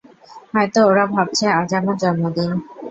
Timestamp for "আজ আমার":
1.59-1.95